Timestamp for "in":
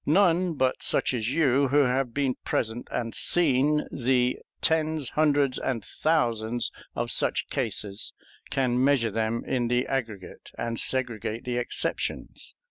9.45-9.67